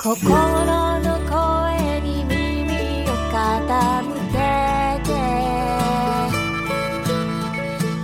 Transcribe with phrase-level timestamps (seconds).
[0.00, 4.38] 心の声に耳を傾け
[5.02, 5.10] て。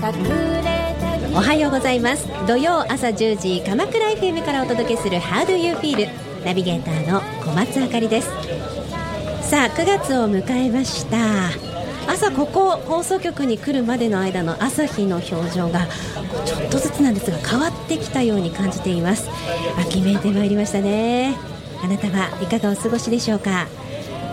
[0.02, 0.24] 隠
[0.64, 0.66] れ
[1.30, 2.26] たおはようございます。
[2.48, 6.10] 土曜朝10時鎌倉 FM からお届けする How do you feel?
[6.44, 8.28] ナビゲーターの小松あかりです。
[9.48, 11.50] さあ9月を迎えました。
[12.10, 15.86] 朝ここ放送局に来るまでの間の朝日の表情が
[16.44, 19.30] ちょっとずつなんですが変わってきたように感じています。
[19.78, 21.53] 秋めいてまいりましたね。
[21.84, 23.66] あなたはいかがお過ごしでしょうか？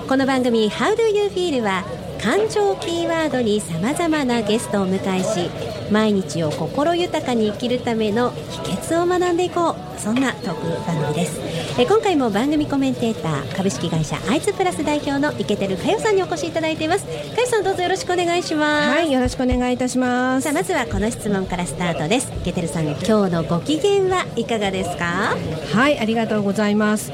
[0.08, 1.84] この番組 How do you feel は
[2.24, 5.50] 感情キーワードにさまざまなゲストを迎えし
[5.92, 9.76] 毎日を心豊かに生きるための秘訣を学んでいこう。
[10.00, 11.42] そんなトーク番組です。
[11.78, 17.06] え今回も番組コメンテーター株式会社アイズプラス代表の池てるかよさんにお越しいただいています。
[17.06, 18.90] かよさんどうぞよろしくお願いします。
[18.90, 20.46] はい、よろしくお願いいたします。
[20.46, 22.32] さあまずはこの質問からスタートです。
[22.42, 25.36] 池てるさん今日のご機嫌はいかがですか？
[25.74, 27.12] はい、ありがとうございます。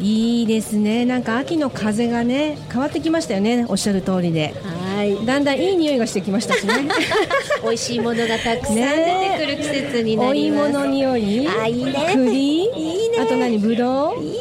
[0.00, 1.04] いいですね。
[1.04, 3.66] なんか秋の風がね、変わってきましたよね。
[3.68, 4.54] おっしゃる通りで。
[4.96, 6.74] はいだんだんいい匂いがしてきましたしね。
[7.62, 11.48] 美味しいものがたくさん出ねてくる季節になおります芋の匂い。
[11.48, 12.64] あいいね栗。
[12.64, 14.22] いいねあと何、ぶどう？
[14.22, 14.39] いい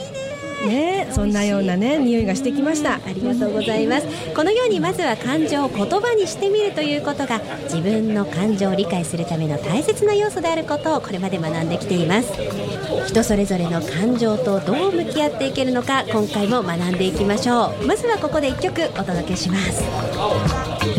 [0.68, 2.96] ね、そんなようなね、匂いがしてきました。
[2.96, 3.00] あ。
[3.20, 4.08] りがとうございます。
[4.34, 12.32] このようにまずは感情を言葉にしてみるということが自分の感情を理解するための大切な要素であることをこれまで学んできています。
[13.08, 17.86] 人それぞれの感情とどう向き合っていけるのか今回も学んでいきましょう。
[17.86, 20.98] まずはここで1曲お届けします。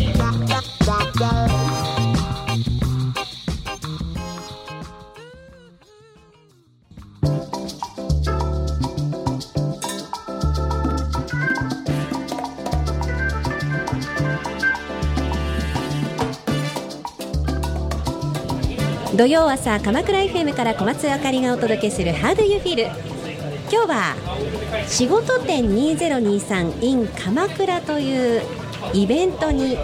[19.15, 22.85] 土曜朝鎌倉 FM から小松あかりがお届けする How do you feel
[23.69, 24.15] 今日は
[24.87, 28.41] 仕事展2023 in 鎌倉という
[28.93, 29.77] イベントに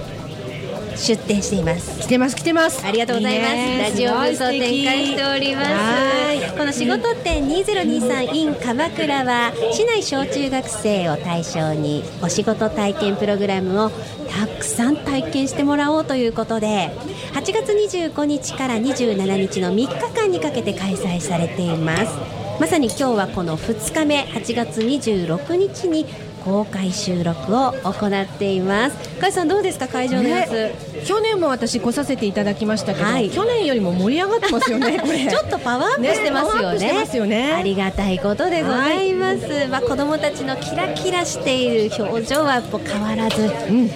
[0.95, 1.99] 出展しています。
[1.99, 2.85] 来てます、来てます。
[2.85, 3.91] ありがとうございます。
[3.91, 5.71] ラジオブースをすごい素敵展開しております。
[5.71, 6.57] はい。
[6.57, 16.91] この仕事展2023 in 鎌倉は市内小中学生を対象にお仕事体験プログラムをたくさん体験してもらおうということで
[17.37, 22.17] 8月25日から27日の3日間にかけて開催されています。
[22.59, 26.07] まさに今日はこの2日目8月26日に
[26.47, 29.89] 公開収録を行っています加井さんどうですか？
[29.89, 34.99] 会場の様子、ね去年も私来させていただきましたけど、はい去年よりも盛り上がってますよね。
[35.29, 37.27] ちょっとパワーアップしてますよね。
[37.27, 39.67] ねねありがたいことでございます。
[39.69, 43.47] まあ子供たちのキラキラしている表情は変わらず、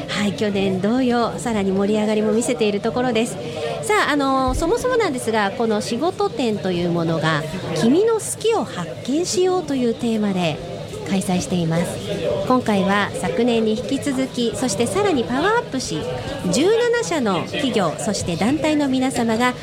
[0.07, 3.33] はい去年同様さらに盛り上がりも見せているところです。
[3.81, 7.43] さああのそもそもなんですがこの仕事展というものが
[7.81, 10.70] 君の好きを発見しようというテーマで。
[11.11, 11.97] 開催しています。
[12.47, 19.53] 今回は昨年に引き続きそしてさらにパワーアップし17社の企業そして団体の皆様が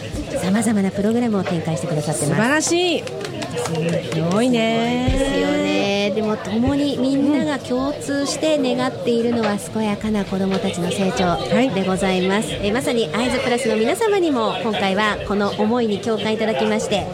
[0.42, 2.42] さまざまなプログラムを展開してくださって素ます。
[2.42, 3.04] 晴らしい。
[3.04, 5.08] すごいね。
[5.10, 6.12] ですよね。
[6.14, 11.70] でも共にみんなが共通して願っているのは健やかな子どもたちの成長い。
[11.70, 17.06] でございます、えまさにアイズプラスの皆様にも今回はこの思いに共感いただきまして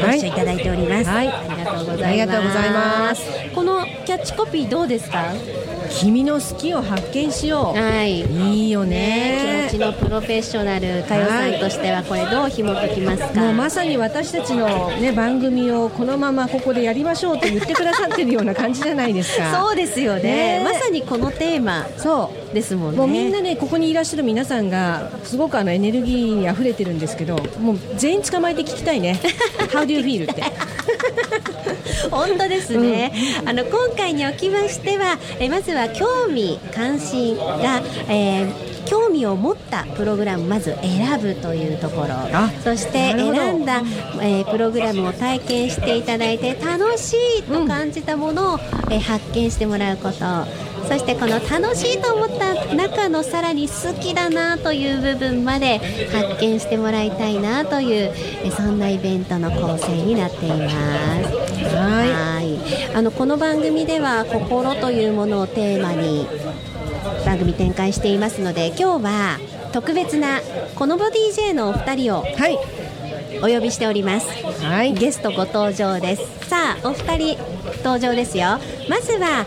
[0.00, 1.28] ごはい一緒いただいております、はい。
[1.28, 2.04] ありがとうございます。
[2.04, 3.22] ありがとうございます。
[3.30, 3.37] こ
[3.68, 5.32] のキャッチコピーどうですか？
[6.00, 7.78] 君の好きを発見しよう。
[7.78, 9.68] はいいいよねね。
[9.70, 13.40] 気持ちのプロフェッショナル佳代さんとしてはこれどう紐解きますか？
[13.40, 19.62] もうまさに私たちのね番組をこのままここでやりましょうと言ってくださってるような感じじゃないですか。
[19.62, 22.54] そうですよねねまさにこのテーマそう。
[22.54, 29.20] ですもんねもうみんなねここにいらっしゃる皆さんがすごくあのエネルギーに溢れてるんですけど、もう全員捕まえて聞きたいね。
[29.70, 30.42] How do you feel って。
[32.10, 33.12] 本当ですね、
[33.44, 42.14] あの今回におきましてはえまずは興味関心が、えー興味を持ったプログラムまず選ぶというところ。
[42.32, 43.82] あそして選んだ、
[44.22, 48.58] えープログラムを体験していただいて楽しいと感じたものを、
[48.90, 50.24] えー発見してもらうこと
[50.88, 55.78] そしてこの楽しいと思った中のさらに好きだなという部分まで
[56.10, 58.12] 発見してもらいたいなという
[58.44, 60.74] えーそんなイベントの構成になっています。
[61.76, 62.10] はい。
[62.10, 66.26] はいあのこの番組では心というものをテーマに
[67.24, 69.38] 番組展開していますので今日は
[69.72, 70.40] 特別な
[70.74, 72.58] このボ DJ のお二人をはい。
[73.40, 74.26] お呼びしております
[74.64, 74.94] はい。
[74.94, 77.38] ゲストご登場ですさあお二人
[77.84, 78.58] 登場ですよ
[78.88, 79.46] まずは、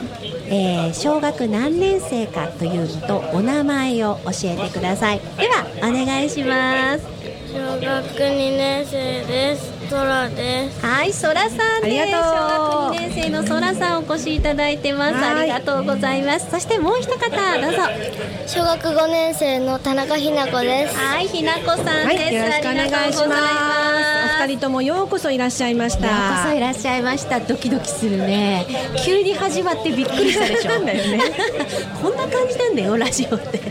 [0.51, 7.05] えー小学何年生かというとお名前を教えてくださいではお願いします
[7.53, 10.85] 小学2年生ですトラです。
[10.85, 11.83] はい、そらさんです。
[11.83, 15.15] ありがとう小学2年生のそらさんお越しいただいてます。
[15.15, 16.49] はいありがとうございます。
[16.49, 17.77] そしてもう一方、どうぞ。
[18.47, 20.95] 小学5年生の田中ひな子です。
[20.95, 21.93] はい、ひなこさんです。
[21.93, 23.35] はい、よろしくお願いしま
[24.05, 24.10] す。
[24.41, 26.07] 二人ともようこそいらっしゃいました。
[26.07, 27.39] ようこそいらっしゃいました。
[27.39, 28.65] ドキドキするね。
[29.05, 30.71] 急に始まってびっくりしたでしょ。
[32.01, 33.61] こんな感じなんだよ、ラジオって。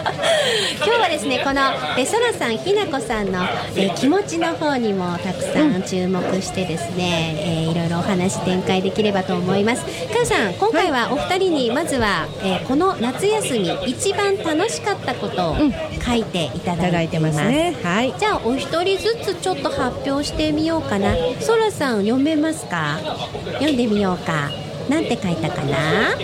[0.84, 1.60] 今日はですね、この
[1.98, 3.40] えそらさん、ひなこさんの
[3.76, 9.82] え気持ちの方にもたくさん注目してですね、えーいろいろお話展開できればと思います。
[9.84, 15.56] かよさん、今回はお二人にまずは、えーこの夏休み一番楽しかったことを
[16.04, 17.28] 書いていただいてま。
[17.28, 17.74] ますすね。
[17.82, 18.14] はい。
[18.18, 21.14] じゃあお一人ずつちょっと発表してみようかな。
[21.40, 22.98] そらさん読めますか？
[23.54, 24.50] 読んでみようか。
[24.90, 26.16] なんて書いたかな？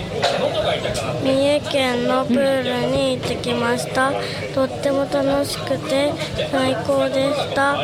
[1.23, 4.11] 三重県のプールに行ってきました。
[4.53, 6.11] とっても楽しくて
[6.51, 7.77] 最高でした。
[7.77, 7.83] 道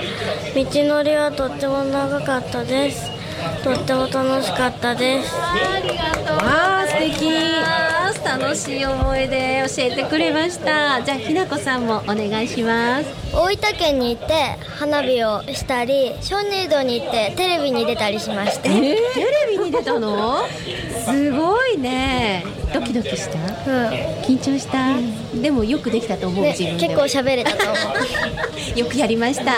[0.83, 3.09] のりはとっても長かったです。
[3.63, 5.33] とっても楽しかったです。
[5.33, 7.31] ありがとうわあ素敵
[8.39, 11.01] 楽しい思い出教えてくれました。
[11.03, 13.05] じゃあひなこさんもお願いします。
[13.31, 14.33] 大分県に行って
[14.77, 18.63] 花火をしたり、鍾乳洞に行ってテレビに出たりしました。
[18.63, 18.97] テレ
[19.51, 20.45] ビに出たの？
[21.05, 22.43] すごいね。
[22.73, 23.37] ドキドキした？
[23.39, 23.89] うん。
[24.23, 24.95] 緊張した？
[25.39, 27.73] でもよくできたと思う、ね、自分で結構喋れたと思
[28.75, 28.79] う。
[28.79, 29.53] よくやりました。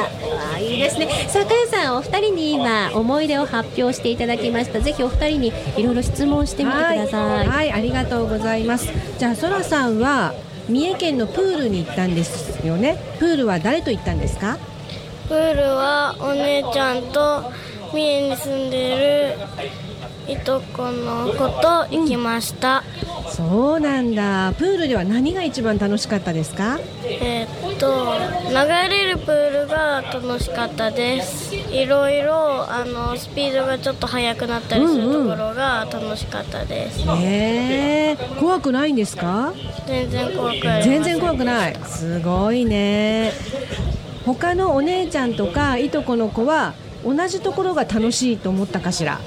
[0.59, 1.07] いいですね。
[1.27, 4.79] さあ、かよさん、お二人に今思い出を発表していただきました。
[4.79, 7.45] ぜひお二人にいろいろ質問してみてください。
[7.45, 8.89] はい、はい、ありがとうございます。
[9.17, 10.33] じゃあ、そらさんは
[10.67, 12.97] 三重県のプールに行ったんですよね。
[13.19, 14.57] プールは誰と行ったんですか？
[15.27, 17.43] プールはお姉ちゃんと
[17.93, 22.83] 三重に住んでいるいとこの子と行きました、
[23.35, 24.53] そうなんだ。
[24.57, 26.79] プールでは何が一番楽しかったですか？
[27.03, 28.15] えーっと
[28.49, 28.55] 流
[28.89, 39.53] れるプールが楽しかったですいろいろあのスピードがちょっと速くなったりするところが楽しかったです、ええ怖くないんですか？
[39.85, 41.75] 全然怖くありません全然怖くない。
[41.85, 43.33] すごいね。
[44.25, 46.73] 他のお姉ちゃんとかいとこの子は
[47.03, 49.19] 同じところが楽しいと思ったかしら？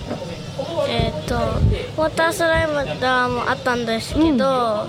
[0.89, 2.67] えーっとウォータースライ
[3.01, 4.87] ダーもあったんですけど、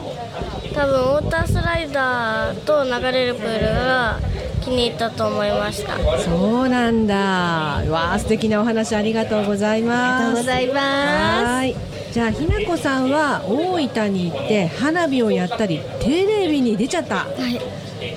[0.74, 4.20] 多分ウォータースライダーと流れるプールが
[4.62, 7.16] 気に入ったと思いましたそうなんだ。
[7.16, 10.00] わあ素敵なお話ありがとうございます。
[10.00, 11.46] ありがとうございます。
[11.46, 11.76] はい。
[12.12, 17.18] じゃあひなこさんは大分に行って花火をやったりテレビに出ちゃった。
[17.18, 17.60] はい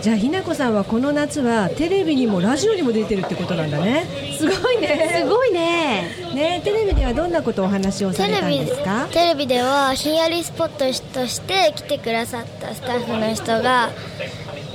[0.00, 4.06] じゃあひなこさんはこの夏はテレビにもラジオにも出てるってことなんだね。
[4.38, 5.23] すごいね。
[5.23, 6.02] すごいね。
[6.34, 9.08] ねテレビではどんなことをお話をされたんテレビですか？
[9.11, 10.79] テレビではひんやりスポット
[11.12, 13.90] として来てくださったスタッフの人が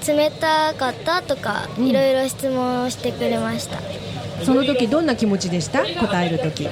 [0.06, 3.78] 冷たかったとかいろいろ質問をしてくれました、
[4.44, 5.84] その時どんな気持ちでした？
[5.86, 6.68] 答える時。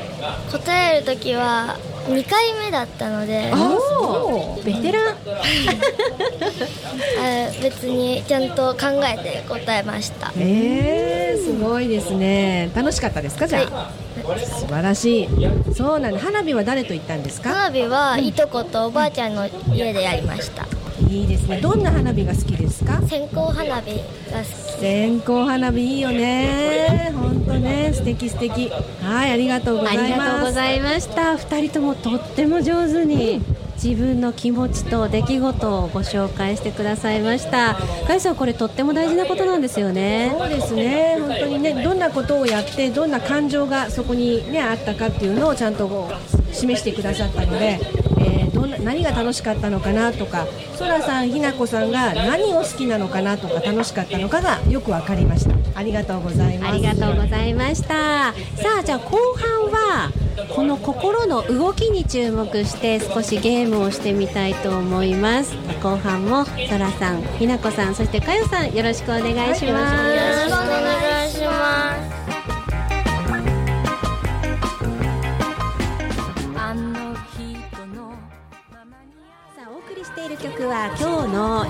[0.51, 1.77] 答える時は
[2.07, 5.15] 2回目だったのであおお、ベテラン。
[7.61, 12.69] 別にちゃんと考えて答えましたえー、すごいですね。
[12.75, 13.47] 楽しかったですか？
[13.47, 13.89] じゃあ？
[14.59, 15.29] 素晴らしい。
[15.75, 16.19] そうなんだ。
[16.19, 17.49] 花火は誰と行ったんですか？
[17.49, 20.65] 花火はいとことおばあちゃんの家でやりました
[21.09, 21.59] いいですね。
[21.61, 23.01] どんな花火が好きですか？
[23.07, 23.81] 線香花火が好
[24.79, 27.13] 線香花火いいよね。
[27.15, 28.69] 本当ね、素敵素敵。
[29.01, 30.11] はい、ありがとうござあいます。
[30.11, 31.37] りがとうございました。
[31.37, 33.41] 二人ともとっても上手に。
[33.75, 37.75] 自分の気持ちと出来事をご紹介してくださいました。
[38.07, 40.33] かいさんこれとっても大事なことなんですよね。
[40.37, 41.17] そうですね。
[41.19, 48.04] 本当にね、どんなことをやって、どんな感情がそこにねあったかっていうのをちゃんとこう示してくださったので。
[48.65, 55.55] えーどんな何が楽しかったのかなとか、そらさん、ひなこさんが何を好きなのかなとか楽しかったのかがよくわかりました。
[55.75, 56.71] ありがとうございます。
[56.71, 58.33] ありがとうございました。
[58.33, 58.33] さ
[58.79, 60.11] あ、じゃあ後半は
[60.55, 65.55] この心の動きに注目して少しゲームをしてみたいと思います。
[65.81, 69.59] 後半もそらさん、ひなこさん、そしてかよさんよろしくお願いします。
[69.59, 69.79] きよろし
[70.45, 70.94] くお願い
[80.75, 81.63] は今日の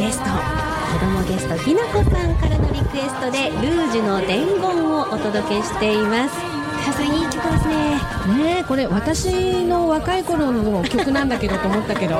[0.00, 4.64] ゲスト子供ゲストひなこさんからのリクエストで「ルージュの伝言」
[4.96, 6.34] をお届けしています。
[6.40, 7.74] かよさんいい曲ですね。
[8.32, 12.18] ねえこれ私の若い頃の曲なんだけどと思ったけど。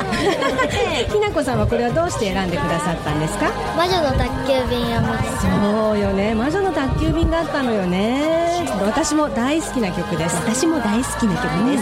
[1.11, 3.47] ひなこさんはこれはどうして選んでくださったんですか？
[3.77, 5.25] 魔女の宅急便を見て。
[5.41, 6.35] そうよね。
[6.35, 8.67] 魔女の宅急便があったのよね。
[8.85, 10.37] 私も大好きな曲です。
[10.37, 11.79] 私も大好きな曲で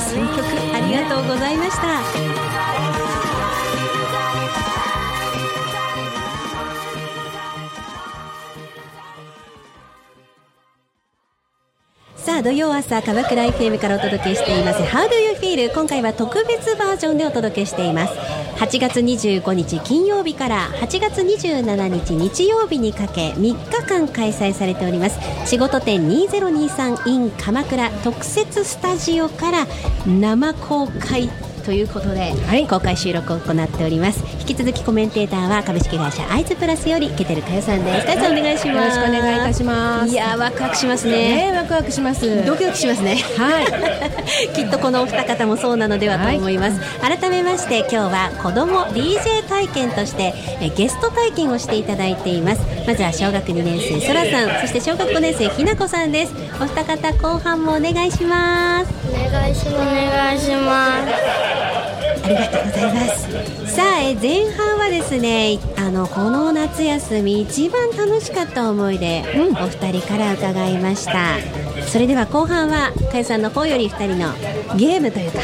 [0.00, 0.42] す、いい選曲。
[0.74, 2.51] ありがとうございました
[12.32, 14.82] さあ土曜朝鎌倉 FM からお届けしています。
[14.84, 15.70] How do you feel?
[15.70, 18.14] 今回は特別バージョンでお届けしています。
[18.56, 25.18] 8月25日金曜日から8月27日日曜日にかけ3日間開催されております。
[25.44, 29.66] 仕事展 2023in 鎌倉特設スタジオから
[30.06, 31.28] 生公開
[31.64, 34.24] ということで、はい公開収録を行っております。
[34.40, 38.06] 引き続きコメンテーターは株式会社アイズプラスよりケテルかよさんです。
[38.06, 38.76] かよさんお願いします。
[38.76, 40.12] よろしくお願いいたします。
[40.12, 41.50] いやーワクワクしますね。
[41.50, 42.44] ねワクワクします。
[42.44, 43.16] ドキドキしますね。
[43.38, 44.12] はい。
[44.54, 56.34] きっとこのお二方もそうなのではと思います、改めまして今日は子ども DJ 体験としてえゲスト体験をしていただいていますまずは小学2年生そらさんそして小学5年生ひなこさんです。
[56.60, 58.92] お二方後半もお願いします。
[59.08, 59.74] お願いします。
[59.74, 61.12] お願いします。
[62.24, 63.74] ありがとうございます。
[63.74, 69.24] さあえ前半はですねあのこの夏休み一番楽しかった思い出、
[69.60, 71.38] お二人から伺いました。
[71.86, 74.32] それでは後半はかよさんの方より二人の
[74.76, 75.40] ゲームというか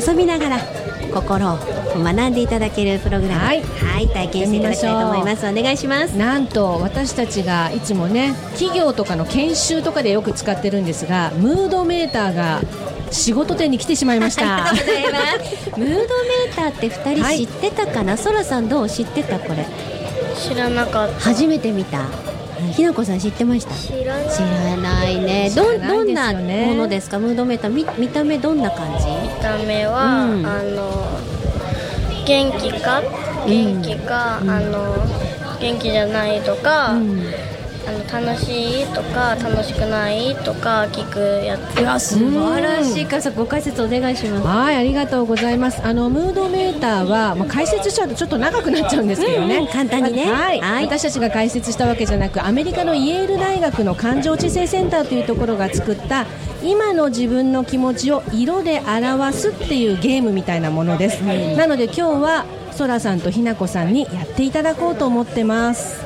[0.00, 0.58] 遊びながら
[1.14, 1.58] 心を
[2.02, 3.40] 学んでいただけるプログラム。
[3.40, 3.62] はい。
[4.08, 5.46] 体験していただきたいと思います。
[5.46, 6.16] お願いします。
[6.16, 12.60] なんと私たちがいつもね企業とかの研修とかでよく使ってるんですがムードメーターが
[13.10, 15.78] 仕事店に来てしまいまし ありがとたうございます。
[15.78, 18.88] ムードメーターって二人知ってたかな、そらさんどう？
[18.90, 19.38] 知ってた？
[19.38, 19.64] これ。
[20.36, 21.20] 知らなかった。
[21.20, 22.00] 初めて見た
[22.72, 23.74] ひなこさん知ってました？
[23.74, 24.14] 知ら
[24.76, 25.50] ないね。
[25.54, 27.18] どどんなねものですか？
[27.18, 29.06] ムードメーター見見た目どんな感じ？
[29.06, 30.46] 見た目は、うん。
[30.46, 30.90] あの
[32.26, 33.02] 元気か？
[33.46, 34.96] 元気か、あの
[35.60, 37.22] 元気じゃないとか、うん
[38.12, 41.80] 楽しいとか楽しくないとか聞くやつ。
[41.80, 44.46] いや素晴らしいからさご解説お願いします。
[44.46, 45.80] はいありがとうございます。
[45.84, 50.30] あのムードメーターは、まあ、解説しちゃうとちょっと長くなっちゃうんですけどね、うんうん簡単にね。
[50.30, 50.84] はい、はい。
[50.84, 56.26] 私たちが解説したわけじゃなくアメリカのイェール大学の感情知性センターというところが作った
[56.62, 61.20] 今の自分の気持ちを色で表すっていうゲームみたいなものです、
[61.56, 66.03] なので今日はそらさんとひなこさんにやっていただこうと思ってます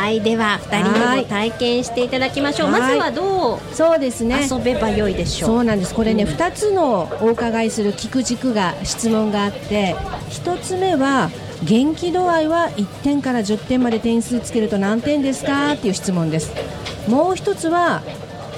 [0.00, 2.70] はいでは二人でも体験していただきましょう。
[2.70, 2.80] はい。
[2.80, 4.48] まずはどうそうですね。
[4.50, 5.94] 遊べばよいでしょそううなんです。
[5.94, 9.94] これね、2つのお伺いする聞く軸が質問があって
[10.30, 11.30] 1つ目は
[11.62, 16.50] 元気度合いは1点から10点まで点数つけると何点ですかっていう質問です。
[17.06, 18.00] もう1つは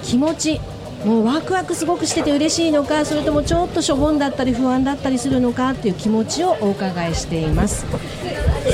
[0.05, 0.61] 気持ち。
[1.05, 7.85] もうワクワクすごくしてて嬉しいのかそれともちょっとしょぼんだったり不安だったりするのかっていう気持ちをお伺いしています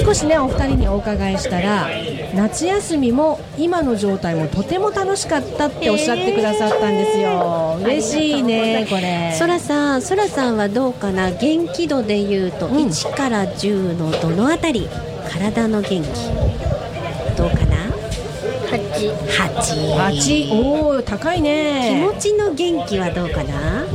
[0.05, 1.89] 少しねお二人にお伺いしたら
[2.35, 7.79] 夏休みも今の状態もとても楽しかったっておっしゃってくださったんですよ。
[7.83, 9.35] 嬉しいねこれ。
[9.39, 11.31] そらさんそらさんはどうかな？
[11.31, 12.71] 元気度でいうとん。
[12.73, 14.89] 1から10のどのあたり
[15.31, 16.07] 体の元気
[17.37, 17.77] どうかな
[18.69, 23.87] ？8 8 8おお高い気ね持ちの元気はどうかな？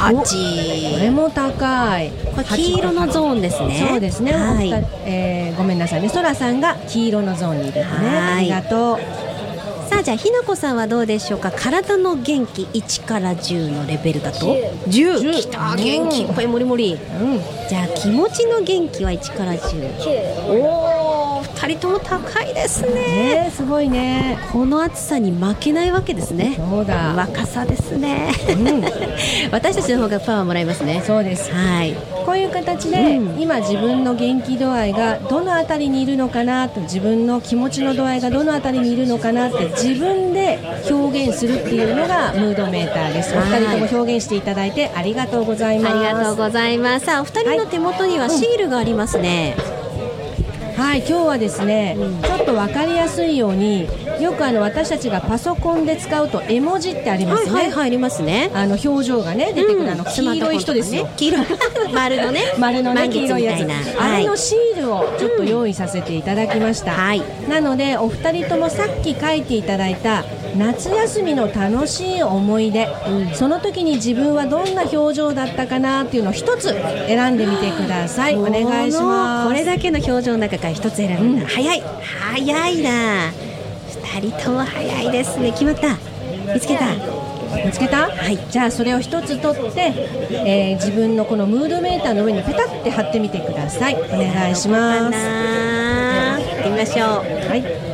[0.00, 2.10] 8こ8れも高い。
[2.54, 3.86] 黄色のゾーンですね。
[3.88, 4.70] そうですね、はい。
[5.04, 6.08] えーごめんなさいね。
[6.08, 7.84] そらさんが黄色のゾーンにいる。
[7.84, 8.50] のねはい。
[8.52, 8.98] ありがとう。
[9.90, 11.50] さあじゃあひなこさんはどうでしょうか？
[11.50, 14.54] 体の元気？1から10のレベルだと
[14.86, 16.22] ？10 10きた元気。
[16.22, 16.94] いっぱいもりもり。
[16.94, 17.40] うん。
[17.68, 20.08] じゃあ気持ちの元気は1から10 9
[20.46, 20.99] おお2
[21.68, 22.94] 人とも高いですね。
[22.94, 24.38] ねえすごいね。
[24.52, 26.56] この暑さに負けないわけですね。
[26.56, 27.14] そうだ。
[27.14, 28.84] 若さですね、うん。
[29.52, 31.02] 私たちの方がパワーもらいますね。
[31.06, 31.50] そうです。
[31.52, 31.94] はい。
[32.24, 33.40] こういう形で、うん。
[33.40, 43.34] 今自分の元気度合いがどのあたりにいるのかなと自分の気持ちの度合いがどのあたりにいるのかなって自分で表現するっていうのがムードメーターです。
[43.34, 43.60] おはい。
[43.60, 45.96] 二人とも表現していただいてありがとうございます。
[45.96, 47.06] ありがとうございます。
[47.06, 49.79] さあお二人の手元にはシールがありますね、はい
[50.80, 53.88] 今日はですね、ちょっと分かりやすいように
[54.20, 58.50] よくあの私たちがパソコンで使うと絵文字ってありますね、はいはい入りますね。
[58.52, 61.12] あの表情がね出てくる、あの黄色い人ですよ、ね。
[61.16, 61.46] 黄色い
[61.94, 63.62] 丸のね丸のね黄色いやつ。
[63.98, 67.22] あれのはいシールをちょっと用意させていただきました、はい。
[67.48, 70.24] なのでお二人ともさっき書いていただいた
[70.56, 72.88] 夏休みの楽しい思い出、
[73.34, 76.74] その時に自分はどんな表情だったかなっていうのを一つ
[77.06, 78.36] 選んでみてください。
[78.36, 79.48] お願いします。
[79.48, 81.40] これだけの表情の中から一つ選ぶん。
[81.40, 81.82] だ、早い。
[82.00, 83.32] 早いな。
[84.20, 85.52] 二人とも早いですね。
[85.52, 85.96] 決まった。
[86.52, 86.86] 見つけた。
[87.64, 88.38] 見つけた、はい。
[88.50, 89.92] じゃあそれを一つ取って、
[90.30, 93.94] えー自分のこのムードメーターの上にペタって貼ってみてください。
[93.94, 95.10] お願いします。
[95.10, 97.48] かなやってみましょう。
[97.48, 97.90] はい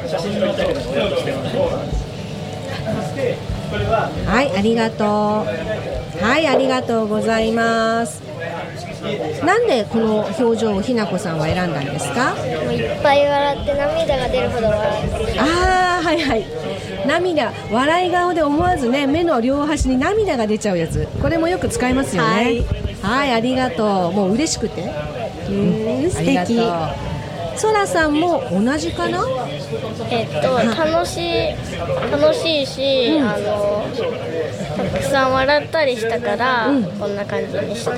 [4.26, 5.08] はいありがとう。
[6.24, 8.22] はいありがとうございます。
[9.44, 12.34] なんでこの表情をひなこさんは選んだんですか？
[12.34, 16.44] もういっぱい笑って涙が出るほど笑ってああはいはい。
[17.06, 21.06] 涙笑い顔で思わずね目の両端に涙が出ちゃうやつ。
[21.22, 22.34] これもよく使いますよね。
[22.34, 22.64] はい。
[23.02, 24.12] はいありがとう。
[24.12, 24.82] もう嬉しくて。
[25.48, 25.52] う
[26.06, 26.58] ん素敵
[27.56, 29.24] そらさんも同じかな？
[30.10, 31.54] えっと楽しい
[32.10, 33.86] 楽しいし、あの
[34.92, 36.84] たくさん笑ったりしたから、うん。
[36.84, 37.96] こんな感じにした。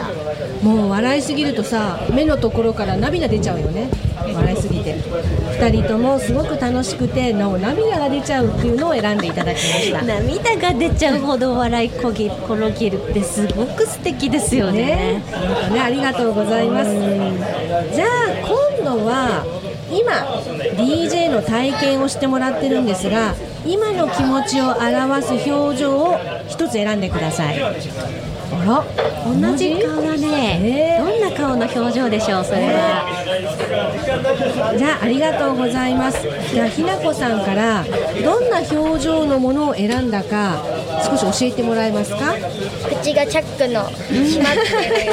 [0.62, 3.88] もう笑いすぎるとさ目のところから涙出ちゃうよね。
[4.34, 4.96] 笑いすぎて。
[4.96, 10.02] 2人ともすごく楽しくてなお涙が出ちゃうっていうのを選んでいただきました。
[10.02, 14.78] 涙が出ちゃうほど笑いこぎ転げるってすごく素敵ですよね。
[14.78, 15.22] ね、
[15.72, 16.90] ねありがとうございます。
[16.92, 18.08] じゃあ
[18.78, 19.44] 今度は
[19.90, 20.12] 今
[20.76, 23.34] DJ の体験をしてもらってるんですが、
[23.66, 26.16] 今の気持ちを表す表情を
[26.48, 27.60] 一つ選んでください。
[27.60, 27.72] あ
[28.64, 28.84] ら、
[29.50, 33.04] 同じ顔がね、えどんな顔の表情でしょうそれは、
[34.76, 36.26] じゃあありがとうございます。
[36.52, 37.84] じゃあひなこさんから
[38.24, 40.62] どんな表情のものを選んだか
[41.04, 42.34] 少し教えてもらえますか？
[43.02, 45.12] 口がチャックの閉まってるよ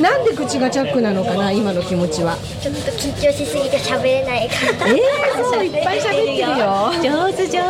[0.00, 2.36] なんで口がチャックなのかな今の気持ちは。
[2.60, 4.54] ちょっと緊張しすぎて喋れないか
[4.84, 4.92] らえ？
[4.94, 6.92] ー、そういっぱい喋ってるよ。
[7.02, 7.60] 上手上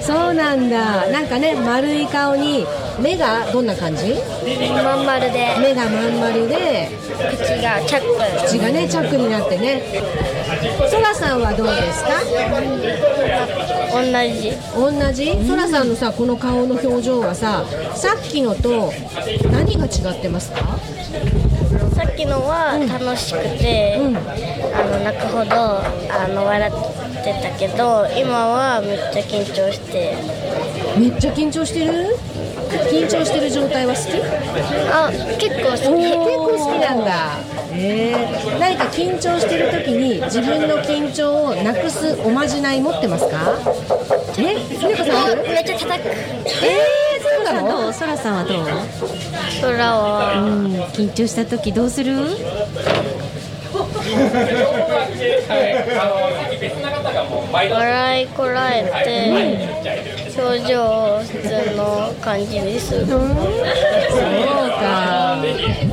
[0.00, 1.08] そうなんだ。
[1.10, 2.66] なんかね、丸い顔に
[2.98, 4.14] 目がどんな感じ？
[4.72, 6.88] まん丸で目がまん丸で、
[7.30, 9.82] 口がチャック口がねチャックになってね。
[10.90, 12.20] そらさんはどうですか？
[13.92, 15.46] 同じ同じ？
[15.46, 18.92] そらさんのさこの顔の表情はさ、さっきのと
[19.50, 20.78] 何が違ってますか？
[21.94, 24.20] さっきのは楽しくて、うんあ
[24.84, 25.80] の泣くほど
[26.12, 26.72] あの笑っ
[27.24, 30.14] てたけど今はめっちゃ緊張して
[30.98, 32.15] めっちゃ緊張してる？
[32.90, 34.20] 緊張してる状態は好き？
[34.90, 37.38] あ結構好き結構好きなんだ。
[37.78, 43.36] えー、何か緊張してる時に自分の緊張をなくすおまじない持ってますか？
[44.38, 45.42] え、ひなこさんある？
[45.42, 47.68] めっちゃ叩くえー、そうなの？
[47.82, 47.92] どう？
[47.92, 48.66] そらさんはどう、
[49.60, 52.16] 空はうん、緊張した時どうする？
[57.52, 63.06] 笑いこらえて表情を普通の感じにする。
[63.06, 63.20] そう
[64.78, 65.40] か。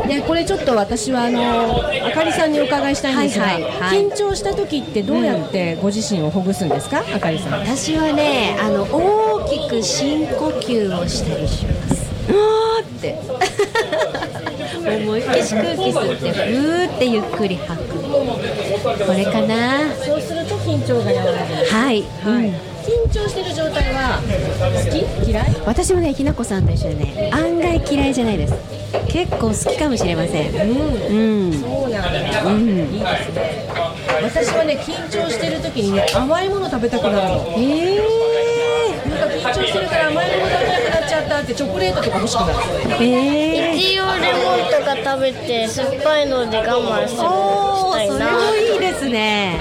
[0.07, 4.05] でこれちょっと私はあのあかりさんにお伺いしたいんですが、はいはいはい。
[4.09, 7.59] 緊張した時ってどうやってご自身をほぐすんですか、あかりさん？
[7.61, 12.11] 私はねあの大きく深呼吸をしたりします。
[12.29, 13.17] あーって。
[14.83, 19.93] 思いっきし空気吸ってふーってゆっくり吐くこれかな？
[19.95, 21.53] そうすると緊張が和らぐ。
[21.55, 22.47] はい、はい。
[22.47, 25.29] うん緊張してる状態は好き？
[25.29, 25.45] 嫌い？
[25.65, 28.53] 私もねひなこさんと一緒でね案外嫌いじゃないです
[29.07, 31.47] 結構好きかもしれませんうん。
[31.47, 32.43] うんそうなんだ。
[32.43, 33.69] うんいいですね。
[34.21, 37.55] 私はね緊張してる時にね甘いもの食べたくなるの。
[37.57, 38.01] え
[39.09, 40.51] なんか緊張してるから甘いもの
[41.33, 42.53] 食べたくなってチョコレートとか欲しくなる。
[42.53, 49.59] ー、えー、一応レモンとか食べて酸っぱいので我慢するしたいなもいいですね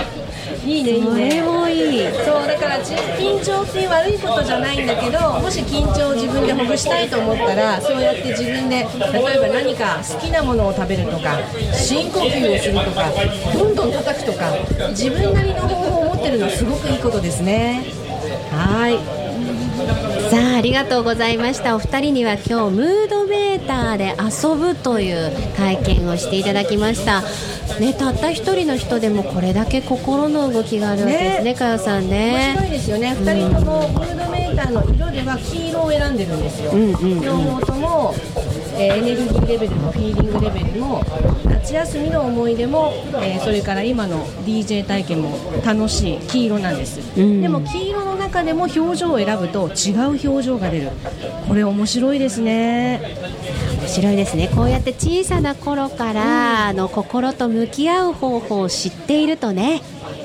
[0.64, 1.42] いいねいいそれね。
[1.42, 11.38] もいいそうだからじ緊張って悪いことじゃないんだけどもし緊張を自分でほぐしたいと思ったらそうやって自分で例えば何か好きなものを食べるとか
[11.74, 13.10] 深呼吸をするとか
[13.54, 14.52] どんどん叩くとか
[14.90, 17.84] 自分なりの方法を持ってるのはすごくいいことですね
[18.50, 19.21] はい
[20.32, 21.76] さあありがとうございました。
[21.76, 27.20] お二人には今日ムードメーターで遊ぶという体験をしていただきました。
[27.78, 31.54] ねたった一人の人でもこれだけ心の動きがあるわけですねね。
[31.54, 33.12] かよさん面白いねですよね。
[33.12, 36.72] 2人ともムードメーターの色では黄色を選んでるんですよ、
[37.22, 38.14] 両方とも、
[38.82, 41.04] えーエネルギーレベルもフィーリングレベルも
[41.44, 42.92] 夏休みの思い出も、
[43.22, 47.40] えーそれから今の DJ 体験も楽しい黄色なんです、ん。
[47.42, 50.90] でも黄色の中でも表情を選ぶと違う表情が出る。
[51.48, 53.00] これ面白いですね。
[53.80, 54.50] 面白いですね。
[54.54, 59.82] こうやって小さな頃から、あの心と向き合う方法を知っているとね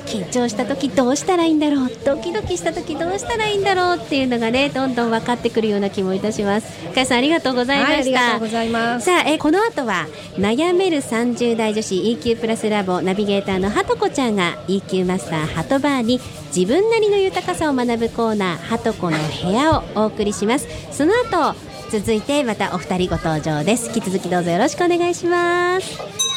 [0.08, 1.90] 緊張した時どうしたらいいんだろう？
[2.04, 3.96] ドキドキした時どうしたらいいんだろう？
[3.98, 6.66] っていうのがねどんどん分かってくるような気もいたします。
[6.94, 9.06] かやさんありがとうございました、はいありがとうございます。
[9.06, 16.20] さあえこの後は悩める30代女子 EQ プラスラボナビゲーターのはとこちゃんが EQ マスターハトバーに
[16.56, 20.66] 自分なりの豊かさを学ぶコーナーはとこの部屋をお送りします。
[20.90, 21.54] その後
[21.90, 23.88] 続いてまたお二人ご登場です。
[23.88, 26.27] 引き続きどうぞよろしくお願いします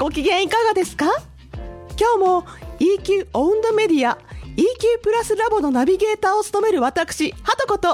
[0.00, 1.04] ご機嫌いかがですか？
[1.98, 2.44] 今日も
[2.78, 4.16] EQ オウンドメディア
[4.56, 7.88] EQ プラスラボのナビゲーターを務める私、ハトこと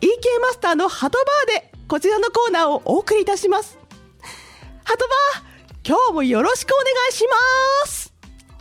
[0.00, 3.78] EQ マスターのハトバーでこちらのコーナーをお送りいたします。
[4.84, 7.26] ハトバー、今日もよろしくお願いし
[7.84, 8.14] ます。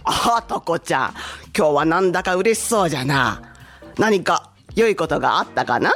[0.03, 1.13] あとこちゃん、
[1.57, 3.53] 今日はなんだか嬉しそうじゃな。
[3.97, 5.93] 何か良いことがあったかな？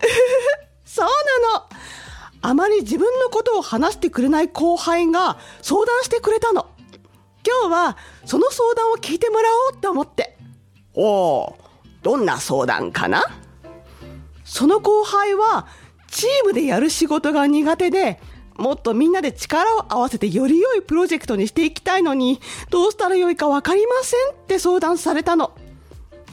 [0.86, 1.66] そうなの。
[2.42, 6.68] あまり自分のことを話してくれない後輩が相談してくれたの。
[7.44, 10.36] 今日はその相談を聞いてもらおうって思って。
[10.94, 11.56] おお、
[12.02, 13.24] どんな相談かな？
[14.44, 15.66] その後輩は
[16.08, 18.20] チームでやる仕事が苦手で、
[18.56, 25.52] もっとみんなで力を合わせてより良いプロジェクトにしていきたいのに、どうしたらよいかわかりませんって相談されたの。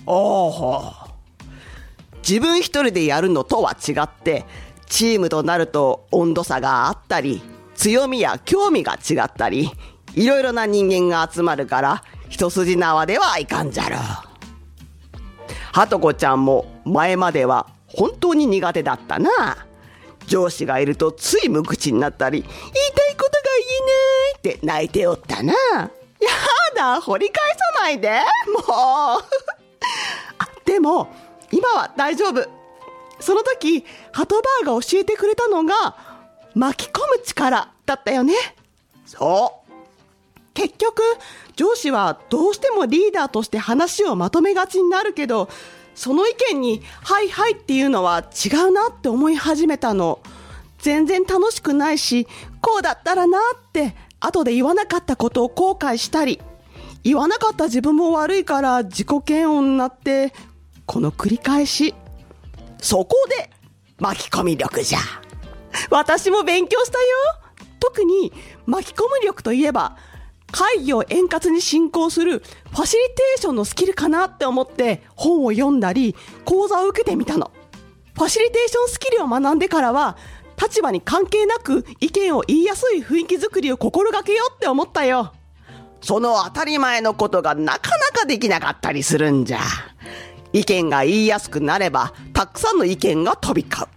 [0.05, 0.93] おお。
[2.27, 4.45] 自分一人でやるのとは違って、
[4.89, 7.41] チームとなると温度差があったり、
[7.75, 9.71] 強みや興味が違ったり、
[10.15, 13.99] いろいろな人間が集まるから、一筋縄ではいかんじゃろう。
[15.71, 19.29] はとこちゃんも前までは本当に苦手だったな。
[20.25, 23.39] 上司がいるとつい無口になったり、言いたいことが
[24.41, 25.53] 言えないって泣いておったな。
[25.53, 25.89] や
[26.75, 28.09] だ、掘り返さないで。
[28.09, 28.63] もう。
[28.65, 29.21] あ、
[30.65, 31.07] でも、
[31.51, 32.58] 今は大丈夫。
[33.19, 35.95] その時、ハトバーが教えてくれたのが、
[36.55, 38.33] 巻き込む力だったよね。
[39.05, 39.71] そう。
[40.53, 41.01] 結局、
[41.55, 45.49] 上司はどうしてもリーダーとして話をまとめがちになるけど、
[45.95, 50.19] その意見に、はいはいっていうのは違うなって思い始めたの。
[50.79, 52.27] 全然楽しくないし、
[52.61, 56.39] こうだったらなって、後で言わなかったことを後悔したり、
[57.03, 60.33] 言わなかった自分も悪いから自己嫌悪になって、
[60.85, 61.93] この繰り返し。
[62.81, 63.49] そこで、
[63.99, 64.99] 巻き込み力じゃ。
[65.89, 67.05] 私も勉強したよ。
[67.79, 68.31] 特に
[68.65, 69.97] 巻き込む力といえば、
[70.51, 77.51] 会議を円滑に進行するファシリテーションのスキルかなって思って本を読んだり講座を受けてみたの。
[78.15, 80.17] ファシリテーションスキルを学んでからは
[80.61, 85.33] 立場に関係なく意見を言いやすい雰囲気づくりを心がけようって思ったよ。
[86.01, 89.59] その当たり前のことがなかなかできなかったりするんじゃ。
[90.53, 93.87] 意見が言いやすくなれば、たくさんの意見が飛び交う。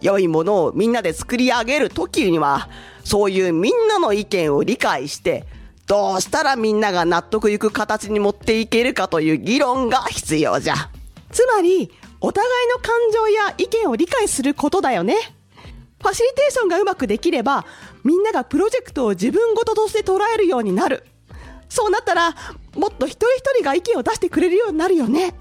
[0.00, 2.68] 良いものをみんなで作り上げるときには、
[3.04, 5.44] そういうみんなの意見を理解して、
[5.86, 10.74] どうしたらみんなが納得いく形に持っていけるかという議論が必要じゃ。
[11.30, 15.14] つまり、お互いの感情や意見を理解することだよね。
[16.00, 17.64] ファシリテーションがうまくできれば、
[18.04, 21.04] みんながプロジェクトを自分ごととして捉えるようになる。
[21.68, 22.34] そうなったら、
[22.76, 25.34] もっと一人一人が意見を出してくれるようになるよね。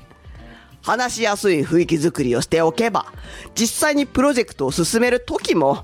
[0.87, 3.07] 話しやすい雰囲気づくりをしておけば、
[3.55, 5.83] 実際にプロジェクトを進めるときも、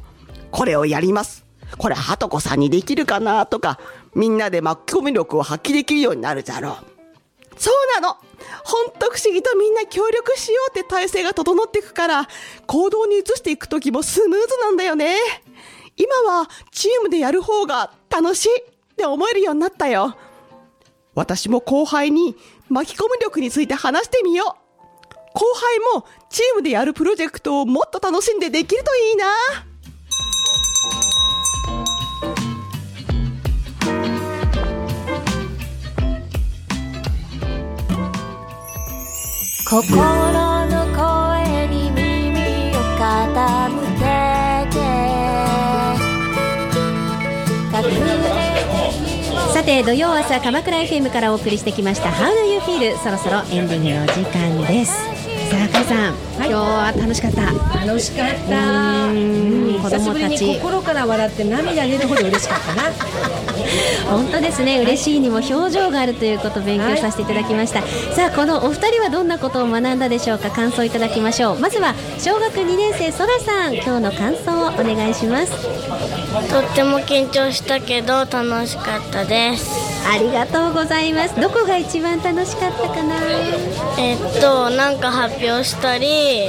[0.49, 1.45] これをやります。
[1.77, 3.81] これ、はとこさんにできるかなとか、
[4.15, 7.59] みんなで巻き込み力を発揮できるようになるじゃろう。
[7.59, 8.15] そうなの
[8.63, 12.29] ほんと不思議とみんな協力しようって体制が整っていくから、
[12.65, 15.17] 行動に移していくときもスムーズなんだよね。
[15.97, 20.15] 今はチームでやる方が楽しいって思えるようになったよ。
[21.13, 22.37] 私も後輩に
[22.69, 24.62] 巻き込む力について話してみよう。
[25.33, 29.25] 後輩もチームでやるプロジェクトをもっと楽しんでできるといいな。
[39.69, 40.52] 心
[49.73, 57.41] て土曜朝鎌倉 FM からお送りしてきました「How do you feel?」そろそろエンディングの時間ですさあさん、今日は楽しかった。
[57.85, 59.05] 楽しかった。
[59.07, 59.79] うん。
[59.81, 60.45] 子久しぶり供たち。
[60.45, 62.83] に心から笑って涙出るほど嬉しかったな。
[64.09, 64.79] 本当ですね。
[64.79, 67.81] 嬉しいにも表情があるということを勉強させていただきました、
[68.15, 70.49] さあこのお二人はどんなことを学んだでしょうか？
[70.49, 71.59] 感想いただきましょう。
[71.59, 73.73] まずは小学2年生そらさん。
[73.75, 75.51] 今日の感想をお願いします。
[76.49, 81.39] とっても緊張したけど楽しかったですありがとうございます。
[81.39, 83.15] どこが一番楽しかったかな？
[83.97, 86.47] えっとなんか発表したり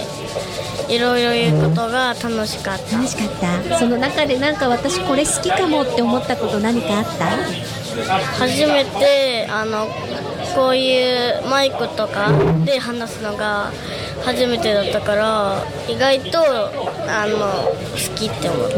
[0.88, 2.96] いろいろ言うことが楽しかった。
[2.96, 3.28] 楽しかっ
[3.68, 3.78] た？
[3.78, 7.26] その中でなんか私これ好きかもって思ったこと何かあった？
[8.38, 9.86] 初めてあの
[10.54, 12.32] こういうマイクとか
[12.64, 13.70] で話すのが
[14.24, 17.38] 初めてだったから意外とあの
[17.68, 18.76] 好きって思った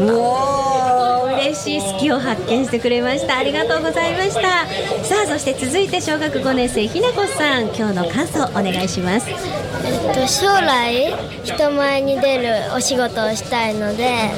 [1.37, 3.37] 嬉しい好きを発見してくれました。
[3.37, 4.65] ありがとうございました。
[5.03, 7.67] さあそして続いて小学5年生ひなこさん。
[7.67, 9.29] 今日の感想お願いします。
[9.29, 14.31] えっと、将来人前に出るお仕事をしたいので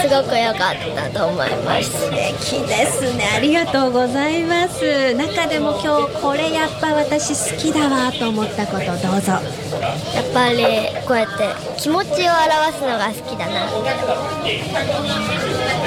[0.00, 1.90] すごく良かったと思います。
[1.90, 3.24] 素敵ですね。
[3.36, 5.14] ありがとうございます。
[5.14, 10.64] 中でも今日これやっぱ私好きだわと思ったことどうぞやっぱり
[11.06, 13.66] こうやって気持ちを表すのが好きだな。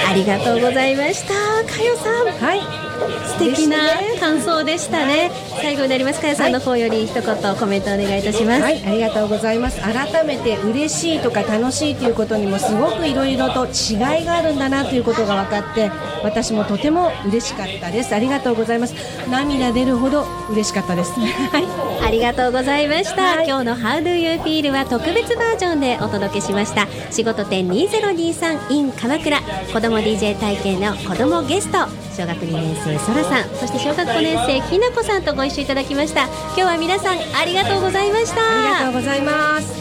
[0.09, 1.33] ありがとうございました
[1.71, 3.77] かよさんはい素敵な
[4.19, 5.31] 感想でしたね
[5.61, 9.79] 最後になりますかよさんの方より一言コメントお願いいたします、はい、ありがとうございます。
[9.81, 15.91] 改めて嬉しいとか楽しいということにもすごくいろいろと違いがあるんだなということが分かって、
[16.23, 18.13] 私もとても嬉しかったです。
[18.13, 18.93] ありがとうございます。
[19.29, 21.11] 涙出るほど嬉しかったです。
[21.11, 21.89] はい。
[22.05, 39.79] ありがとうございました、はい今日の How do you feel は特別バージョンでお届けしました仕事店2023 in 鎌倉子供 DJ 体験の子供ゲスト小学2年生そらさんそして小学5年生ひなこさんとご一緒いただきました今日は皆さんありがとうございましたありがとうございます。